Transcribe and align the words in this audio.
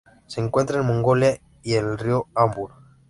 Se 0.25 0.41
encuentra 0.41 0.79
en 0.79 0.87
Mongolia 0.87 1.39
y 1.61 1.75
el 1.75 1.95
río 1.99 2.25
Amur. 2.33 2.71